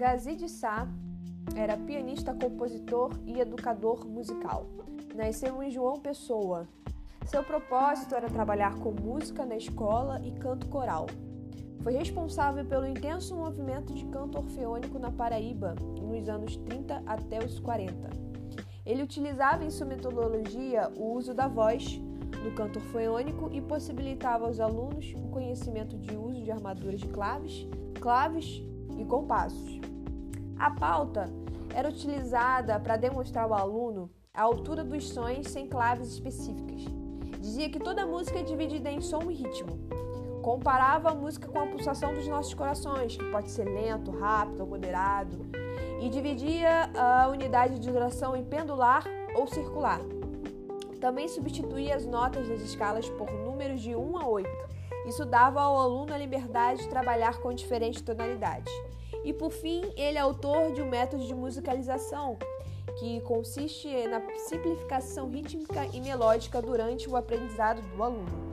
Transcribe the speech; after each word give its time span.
Yazid 0.00 0.48
Sá 0.48 0.86
era 1.56 1.76
pianista, 1.76 2.32
compositor 2.32 3.10
e 3.26 3.40
educador 3.40 4.06
musical. 4.06 4.66
Nasceu 5.12 5.60
em 5.60 5.70
João 5.70 5.98
Pessoa. 5.98 6.68
Seu 7.26 7.42
propósito 7.42 8.14
era 8.14 8.30
trabalhar 8.30 8.76
com 8.76 8.92
música 8.92 9.44
na 9.44 9.56
escola 9.56 10.20
e 10.24 10.30
canto 10.38 10.68
coral. 10.68 11.06
Foi 11.82 11.94
responsável 11.94 12.64
pelo 12.64 12.86
intenso 12.86 13.34
movimento 13.34 13.92
de 13.92 14.04
canto 14.06 14.38
orfeônico 14.38 15.00
na 15.00 15.10
Paraíba 15.10 15.74
nos 16.00 16.28
anos 16.28 16.56
30 16.56 17.02
até 17.04 17.44
os 17.44 17.58
40. 17.58 18.10
Ele 18.86 19.02
utilizava 19.02 19.64
em 19.64 19.70
sua 19.70 19.86
metodologia 19.86 20.92
o 20.96 21.12
uso 21.14 21.34
da 21.34 21.48
voz 21.48 22.00
no 22.44 22.52
canto 22.52 22.78
orfeônico 22.78 23.50
e 23.52 23.60
possibilitava 23.60 24.46
aos 24.46 24.60
alunos 24.60 25.12
o 25.16 25.28
conhecimento 25.28 25.98
de 25.98 26.16
uso 26.16 26.40
de 26.40 26.52
armaduras 26.52 27.00
de 27.00 27.08
claves, 27.08 27.66
claves 28.00 28.62
e 28.96 29.04
compassos. 29.04 29.87
A 30.58 30.70
pauta 30.72 31.32
era 31.72 31.88
utilizada 31.88 32.80
para 32.80 32.96
demonstrar 32.96 33.44
ao 33.44 33.54
aluno 33.54 34.10
a 34.34 34.42
altura 34.42 34.82
dos 34.82 35.08
sons 35.08 35.48
sem 35.48 35.68
claves 35.68 36.12
específicas. 36.12 36.84
Dizia 37.40 37.70
que 37.70 37.78
toda 37.78 38.04
música 38.04 38.40
é 38.40 38.42
dividida 38.42 38.90
em 38.90 39.00
som 39.00 39.30
e 39.30 39.34
ritmo. 39.34 39.78
Comparava 40.42 41.10
a 41.10 41.14
música 41.14 41.46
com 41.46 41.60
a 41.60 41.66
pulsação 41.66 42.12
dos 42.12 42.26
nossos 42.26 42.54
corações, 42.54 43.16
que 43.16 43.24
pode 43.30 43.52
ser 43.52 43.64
lento, 43.64 44.10
rápido 44.10 44.62
ou 44.62 44.66
moderado, 44.66 45.46
e 46.00 46.08
dividia 46.08 46.90
a 46.96 47.28
unidade 47.28 47.78
de 47.78 47.92
duração 47.92 48.36
em 48.36 48.44
pendular 48.44 49.04
ou 49.36 49.46
circular. 49.46 50.00
Também 51.00 51.28
substituía 51.28 51.94
as 51.94 52.04
notas 52.04 52.48
das 52.48 52.60
escalas 52.62 53.08
por 53.10 53.30
números 53.30 53.80
de 53.80 53.94
1 53.94 54.16
a 54.16 54.26
8. 54.26 54.48
Isso 55.06 55.24
dava 55.24 55.60
ao 55.60 55.78
aluno 55.78 56.12
a 56.12 56.18
liberdade 56.18 56.82
de 56.82 56.88
trabalhar 56.88 57.38
com 57.38 57.52
diferentes 57.54 58.02
tonalidades. 58.02 58.72
E 59.28 59.32
por 59.34 59.50
fim, 59.50 59.82
ele 59.94 60.16
é 60.16 60.20
autor 60.22 60.72
de 60.72 60.80
um 60.80 60.88
método 60.88 61.22
de 61.22 61.34
musicalização 61.34 62.38
que 62.98 63.20
consiste 63.20 63.86
na 64.06 64.22
simplificação 64.48 65.28
rítmica 65.28 65.84
e 65.92 66.00
melódica 66.00 66.62
durante 66.62 67.10
o 67.10 67.14
aprendizado 67.14 67.82
do 67.94 68.02
aluno. 68.02 68.48